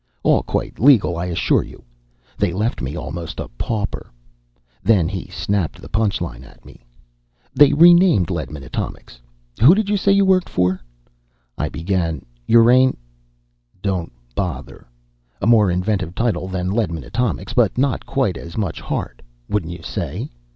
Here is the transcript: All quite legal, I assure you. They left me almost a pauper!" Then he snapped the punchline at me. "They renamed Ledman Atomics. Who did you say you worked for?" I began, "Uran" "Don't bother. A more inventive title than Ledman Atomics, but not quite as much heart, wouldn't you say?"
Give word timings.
All 0.23 0.41
quite 0.41 0.79
legal, 0.79 1.15
I 1.15 1.27
assure 1.27 1.61
you. 1.61 1.83
They 2.35 2.53
left 2.53 2.81
me 2.81 2.95
almost 2.95 3.39
a 3.39 3.49
pauper!" 3.49 4.11
Then 4.81 5.07
he 5.07 5.27
snapped 5.27 5.79
the 5.79 5.89
punchline 5.89 6.43
at 6.43 6.65
me. 6.65 6.83
"They 7.53 7.71
renamed 7.73 8.31
Ledman 8.31 8.63
Atomics. 8.65 9.21
Who 9.61 9.75
did 9.75 9.89
you 9.89 9.97
say 9.97 10.11
you 10.11 10.25
worked 10.25 10.49
for?" 10.49 10.81
I 11.55 11.69
began, 11.69 12.25
"Uran" 12.49 12.95
"Don't 13.83 14.11
bother. 14.33 14.87
A 15.39 15.45
more 15.45 15.69
inventive 15.69 16.15
title 16.15 16.47
than 16.47 16.71
Ledman 16.71 17.05
Atomics, 17.05 17.53
but 17.53 17.77
not 17.77 18.03
quite 18.03 18.37
as 18.37 18.57
much 18.57 18.81
heart, 18.81 19.21
wouldn't 19.49 19.71
you 19.71 19.83
say?" 19.83 20.31